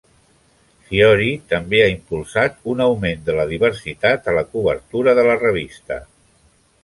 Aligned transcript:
Fiori 0.85 1.27
també 1.51 1.81
ha 1.83 1.89
impulsat 1.95 2.57
un 2.73 2.81
augment 2.87 3.21
de 3.27 3.35
la 3.41 3.45
diversitat 3.53 4.29
a 4.33 4.37
la 4.39 4.45
cobertura 4.55 5.17
de 5.21 5.27
la 5.31 5.39
revista. 5.45 5.99